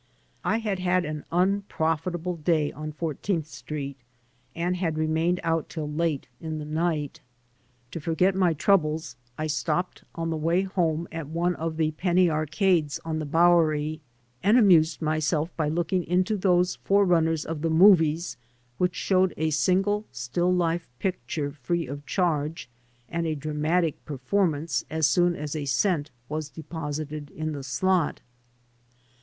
I 0.43 0.57
had 0.57 0.79
had 0.79 1.05
an 1.05 1.25
u]q>rofitahle 1.31 2.43
day 2.43 2.71
on 2.71 2.91
Fourteenth 2.91 3.45
Street 3.45 3.97
and 4.55 4.77
had 4.77 4.95
ronained 4.97 5.39
out 5.43 5.69
till 5.69 5.87
late 5.87 6.27
in 6.39 6.57
the 6.57 6.65
nj^t. 6.65 7.19
To 7.91 7.99
forget 7.99 8.33
my 8.33 8.47
VENTURES 8.47 8.47
AND 8.47 8.49
ADVENTURES 8.49 8.65
troubles 8.65 9.15
I 9.37 9.45
stopped 9.45 10.03
on 10.15 10.31
the 10.31 10.37
way 10.37 10.63
home 10.63 11.07
at 11.11 11.27
one 11.27 11.53
of 11.55 11.77
the 11.77 11.91
"penny 11.91 12.31
arcades'' 12.31 12.99
on 13.05 13.19
the 13.19 13.27
Bowery, 13.27 14.01
and 14.41 14.57
amused 14.57 15.03
myself 15.03 15.55
by 15.55 15.69
looking 15.69 16.03
into 16.05 16.35
those 16.35 16.77
forerunners 16.77 17.45
of 17.45 17.61
the 17.61 17.69
movies 17.69 18.37
which 18.79 18.95
showed 18.95 19.35
a 19.37 19.51
single 19.51 20.07
still 20.11 20.51
life 20.51 20.87
picture 20.97 21.51
free 21.51 21.85
of 21.85 22.07
charge 22.07 22.67
and 23.07 23.27
a 23.27 23.35
dramatic 23.35 24.03
performance 24.05 24.83
as 24.89 25.05
soon 25.05 25.35
as 25.35 25.55
a 25.55 25.65
cent 25.65 26.09
was 26.27 26.49
deposited 26.49 27.29
in 27.29 27.51
the 27.51 27.61
slot. 27.61 28.21